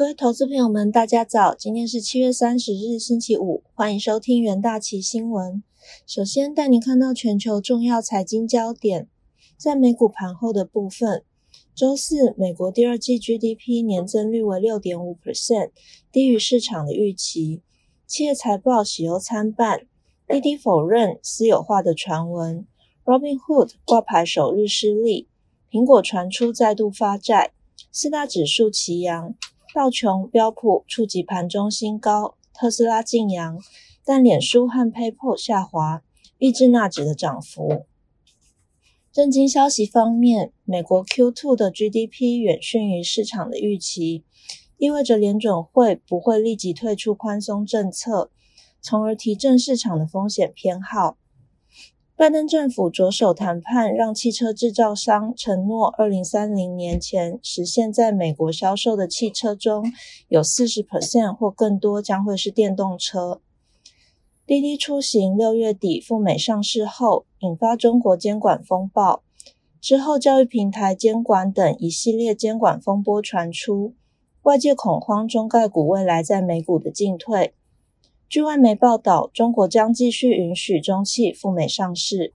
[0.00, 1.54] 各位投资朋友们，大家早！
[1.54, 5.62] 今天是七月三十日，星期五，欢迎收听元大旗新闻。
[6.06, 9.10] 首先带您看到全球重要财经焦点，
[9.58, 11.22] 在美股盘后的部分，
[11.74, 15.72] 周四美国第二季 GDP 年增率为六点五 percent，
[16.10, 17.60] 低于市场的预期。
[18.06, 19.86] 企业财报喜忧参半，
[20.26, 22.66] 滴滴否认私有化的传闻
[23.04, 25.28] ，Robinhood 挂牌首日失利，
[25.70, 27.52] 苹果传出再度发债，
[27.92, 29.34] 四大指数齐扬。
[29.72, 33.56] 道琼、标普触及盘中新高，特斯拉晋阳，
[34.04, 36.02] 但脸书和 PayPal 下滑，
[36.38, 37.86] 抑制纳指的涨幅。
[39.12, 44.24] 震惊消息方面，美国 Q2 的 GDP 远逊于市场的预期，
[44.76, 48.32] 意味着联准会不会立即退出宽松政策，
[48.80, 51.16] 从而提振市场的风险偏好。
[52.20, 59.90] 拜登政府着手谈判，让汽车制造商承诺，二零三零年前实现在美国销售的汽车中
[60.28, 63.40] 有四十 percent 或更多将会是电动车。
[64.46, 69.22] 滴滴出行六月底赴美上市后，引发中国监管风暴，
[69.80, 73.94] 之后教育平台监管等一系列监管风波传出，
[74.42, 77.54] 外界恐慌中概股未来在美股的进退。
[78.30, 82.32] 据外媒报道，中国将继续允许中汽赴美上市。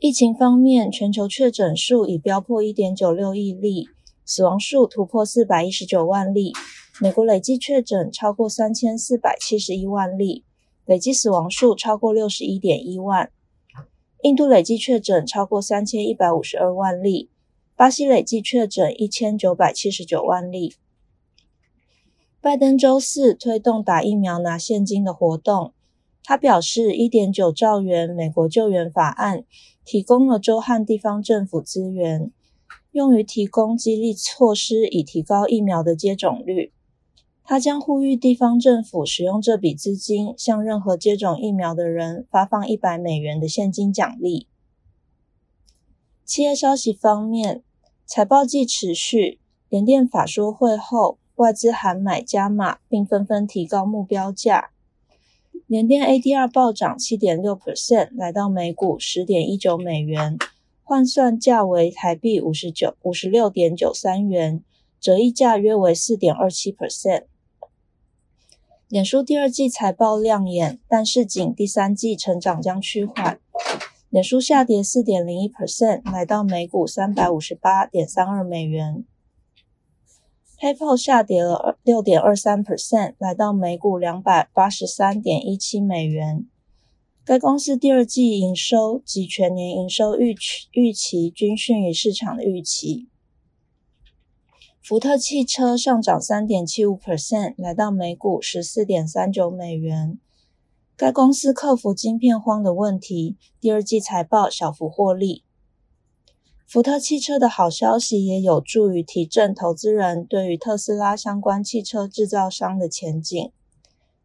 [0.00, 3.88] 疫情方面，全球确诊数已飙破一点九六亿例，
[4.24, 6.54] 死亡数突破四百一十九万例。
[6.98, 10.44] 美国累计确诊超过三千四百七十一万例，
[10.86, 13.30] 累计死亡数超过六十一点一万。
[14.22, 17.28] 印度累计确诊超过三千一百五十二万例，
[17.76, 20.72] 巴西累计确诊一千九百七十九万例。
[22.40, 25.72] 拜登周四推动打疫苗拿现金的活动。
[26.22, 29.44] 他表示，一点九兆元美国救援法案
[29.84, 32.30] 提供了州和地方政府资源，
[32.92, 36.72] 用于提供激励措施，以提高疫苗的接种率。
[37.42, 44.46] 他将呼吁地方政府使用这笔资金，向任何接种疫苗的人发放一百美元的现金奖励。
[46.24, 47.64] 企业消息方面，
[48.06, 51.18] 财报季持续，联电法说会后。
[51.38, 54.70] 外资喊买加码，并纷纷提高目标价。
[55.68, 60.36] 联电 ADR 暴涨七点六 percent，来到每股十点一九美元，
[60.82, 64.64] 换算价为台币五十九五十六点九三元，
[65.00, 67.26] 折溢价约为四点二七 percent。
[68.88, 73.38] 脸书第二季财报亮眼，但是仅第三季成长将趋缓。
[74.10, 79.04] 脸书下跌四点零一 percent，来到每股三百五十八点三二美元。
[80.60, 86.48] PayPal 下跌了六点二三 percent，来到每股两百八十三点一七美元。
[87.24, 93.06] 该公司第二季营收及全年营收预期预期均逊于市场的预期。
[94.82, 100.18] 福特汽车上涨三点七五 percent，来到每股十四点三九美元。
[100.96, 105.44] 该公司克服晶片荒的问题，第二季财报小幅获利。
[106.68, 113.50] 福特汽车的好消息也有助于提振投资人对于特斯拉相关汽车制造商的前景，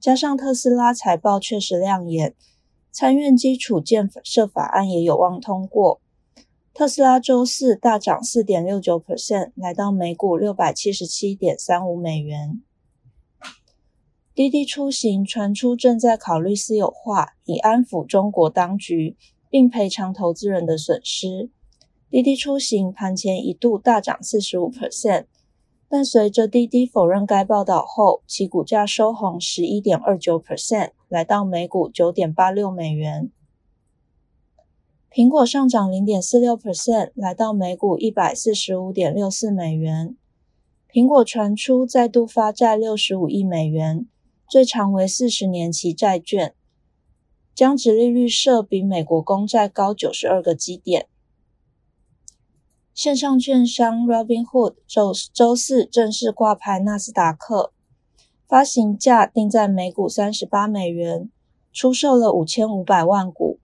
[0.00, 2.34] 加上特斯拉财报确实亮眼，
[2.90, 6.00] 参院基础建设法案也有望通过。
[6.72, 12.62] 特斯拉周四大涨四点六九 percent，来到每股六百七十七点三五美元。
[14.34, 19.18] 滴滴出行传出正在考虑私有化，以安抚中国当局，
[19.50, 21.50] 并赔偿投资人的损失。
[22.10, 25.26] 滴滴出行盘前一度大涨四十五 percent，
[25.88, 33.30] 但随着滴滴否认该报道后，其股价收红十一点二九 percent，来到每股九点八六美元。
[35.08, 40.16] 苹果上涨零点四六 percent，来到每股一百四十五点六四美元。
[40.92, 44.08] 苹果传出再度发债六十五亿美元，
[44.48, 46.54] 最长为四十年期债券，
[47.54, 51.06] 将值利率设比美国公债高九十二个基点。
[53.02, 57.72] 线上券商 Robinhood 周周四正式挂牌纳斯达克，
[58.46, 61.30] 发行价定在每股三十八美元，
[61.72, 63.58] 出售了五千五百万股，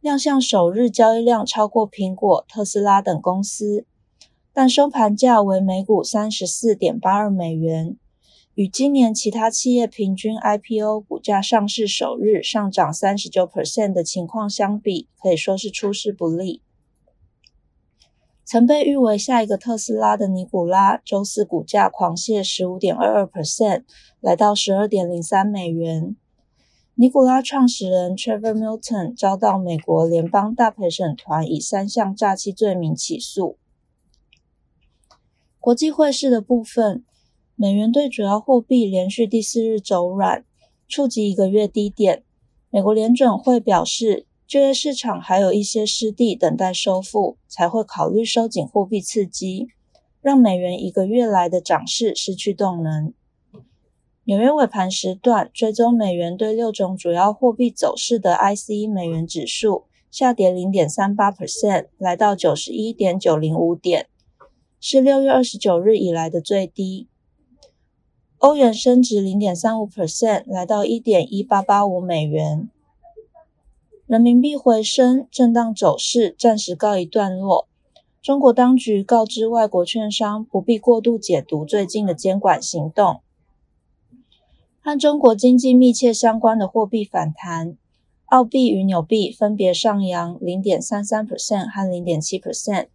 [0.00, 3.84] 亮相首日交易量超过苹果、特斯拉等公司，
[4.52, 7.96] 但收盘价为每股三十四点八二美元，
[8.54, 16.62] 与今年其他企业平均 IPO 股价上市首日上涨三十九 percent 的情况相比，可以说是出师不利。
[18.46, 23.82] 曾被誉为下一个特斯拉的尼古拉，周四股价狂泻十五点二二 percent，
[24.20, 26.14] 来到十二点零三美元。
[26.94, 33.58] 尼古拉创始人 Trevor Milton 遭到美国联邦大陪审团以三项诈欺罪名起诉。
[35.58, 37.04] 国际汇市的部分，
[37.56, 40.44] 美元对主要货币连续第四日走软，
[40.86, 42.22] 触及一个月低点。
[42.70, 49.66] 美国联准会表示，就业市场还有一些失地等待收复，才会考虑收紧货币刺激，
[50.20, 53.12] 让美元一个月来的涨势失去动能。
[54.22, 64.06] 纽约尾盘时段，追踪美元对六种主要货币走势的 ICE 美元指数下跌零点三八 percent，来到九十一点九零五点，
[64.80, 67.08] 是六月二十九日以来的最低。
[68.38, 72.68] 欧元升值零点三五 percent，来到一点一八八五美元。
[74.06, 77.66] 人民币回升，震荡走势暂时告一段落。
[78.22, 83.20] 中国当局告知外国券商不必过度解读最近的监管行动。
[84.80, 87.76] 和中国经济密切相关的货币反弹，
[88.26, 92.86] 澳币与纽币分别上扬零点三三 percent 和零点七 percent。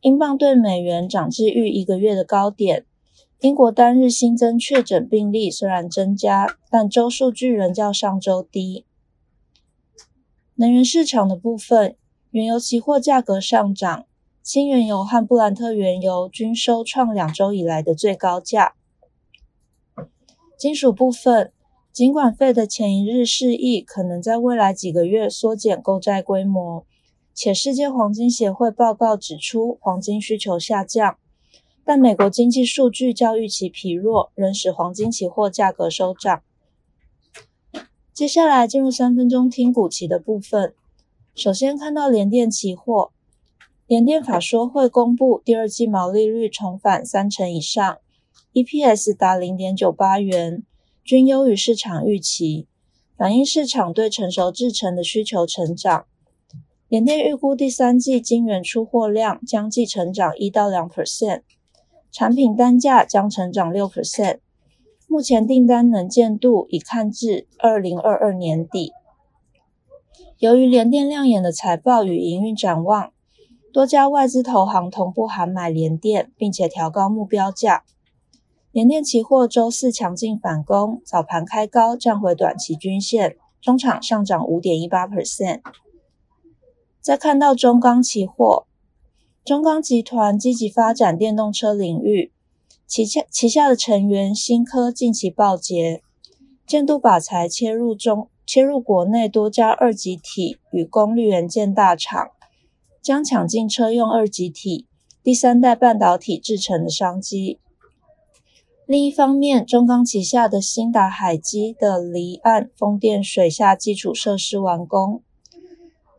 [0.00, 2.84] 英镑对美元涨至逾一个月的高点。
[3.38, 8.84] 英国单日新增确诊病例虽然增加，但周数据仍较上周低。
[10.62, 11.96] 能源市场的部分，
[12.30, 14.06] 原油期货价格上涨，
[14.44, 18.74] 轻原油和布兰特原油均收创两周以来的最高价。
[20.56, 21.52] 金属部分，
[21.92, 26.86] 尽管费的前一日示意可能在未来几个月缩减购债规模，
[27.34, 31.18] 且世界黄金协会报告指出黄金需求下降，
[31.84, 36.44] 但美国经济数据较预期疲弱，仍使黄金期货价格收涨。
[38.12, 40.74] 接下来进入三分钟听股期的部分，
[41.34, 43.10] 首先看到联电期货，
[43.86, 47.96] 联电法说会公布第二季毛利率重返三成以上。
[48.52, 50.62] EPS 达零点九八元，
[51.02, 52.66] 均优于市场预期，
[53.16, 56.04] 反映市场对成熟制程的需求成长。
[56.88, 61.40] 联电预估第三季晶圆出货量将季成长一到两 percent，
[62.10, 64.40] 产品单价将成长六 percent。
[65.12, 68.94] 目前订单能见度已看至二零二二年底。
[70.38, 73.12] 由于联电亮眼的财报与营运展望，
[73.74, 77.84] 多家外资投行同步喊买联电，并且调高目标价。
[78.70, 85.60] 联电期货周四强劲反攻，早盘开高，站回短期均线，中场上涨五点一八 percent。
[87.02, 88.64] 再看到中钢期货，
[89.44, 92.31] 中钢集团积极发展电动车领域，
[92.92, 96.02] 旗下旗下的成员新科近期报捷，
[96.66, 102.32] 建度靶材切入中切入国内多家二极体与功率元件大厂，
[103.00, 104.86] 将抢进车用二极体、
[105.22, 107.58] 第三代半导体制成的商机。
[108.84, 115.22] 另一方面，中钢旗下的新达海基的离岸风电水下基础设施完工，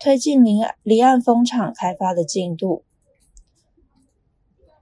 [0.00, 2.82] 推进离离岸风场开发的进度。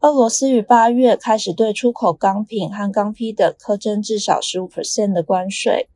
[0.01, 5.91] 俄罗斯于八月开始对出口钢品和钢坯等苛征至少十五 percent 的关税，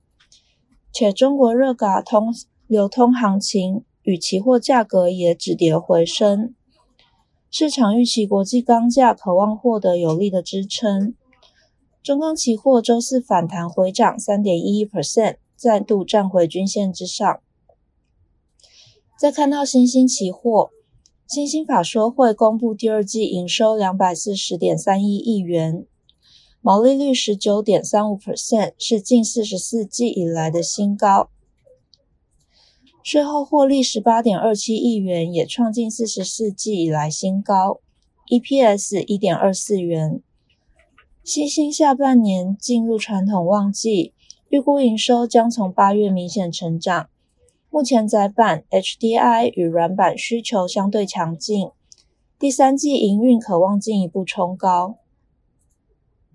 [0.92, 2.34] 且中国热轧通
[2.66, 6.54] 流通行情与期货价格也止跌回升，
[7.50, 11.14] 市场预期国际钢价渴望获得有力的支撑。
[12.02, 17.40] 中钢期货周四反弹回涨三点一一 percent，再度站回均线之上。
[19.18, 20.68] 再看到新兴期货，
[21.34, 25.84] 新兴法说会公布第二季营收两百四十点三一亿元，
[26.60, 31.28] 毛利率十九点三五 percent，是近四十四季以来的新高。
[33.02, 37.80] 税后获利十八点二七亿元，也创近四十四季以来新高。
[38.30, 40.22] EPS 一点二四元。
[41.24, 44.12] 新兴下半年进入传统旺季，
[44.50, 47.08] 预估营收将从八月明显成长。
[47.74, 51.72] 目前窄板、HDI 与软板需求相对强劲，
[52.38, 54.94] 第三季营运可望进一步冲高。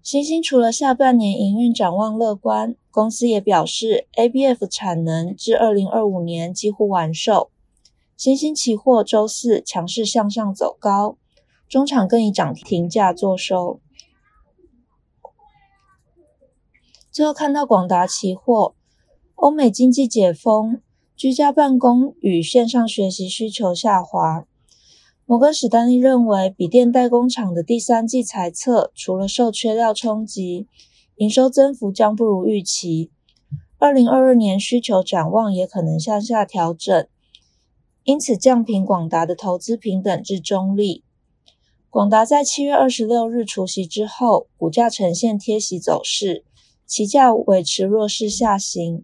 [0.03, 7.50] 新兴除了下半年营运展望乐观，公司也表示 ABF 产能至二零二五年几乎完售。
[8.17, 11.15] 新兴期货周四强势向上走高，
[11.69, 13.79] 中场更以涨停价作收。
[17.10, 18.75] 最后看到广达期货，
[19.36, 20.81] 欧美经济解封，
[21.19, 24.47] 居家办公与线上学习需求下滑。
[25.25, 30.65] 摩根史丹利认为，笔电代工厂的第三季财测除了受缺料冲击，
[31.17, 33.11] 营收增幅将不如预期。
[33.79, 37.05] 二零二二年需求展望也可能向下调整，
[38.05, 41.03] 因此降评广达的投资平等至中立。
[41.89, 46.45] 广达在七月二十六日除夕之后，股价呈现贴息走势。
[46.85, 49.03] 期价维持弱势下行，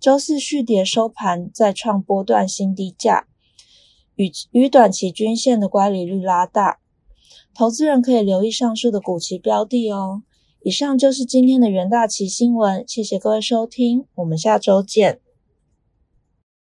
[0.00, 3.26] 周四续跌收盘，再创波段新低价，
[4.14, 6.78] 与与短期均线的乖离率拉大。
[7.52, 10.22] 投资人可以留意上述的股期标的哦。
[10.62, 15.20] 以上就是今天的元大旗新闻，谢谢各位收听，我们下周见。